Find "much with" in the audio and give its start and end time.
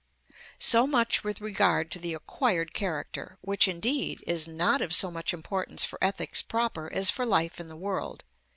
0.87-1.41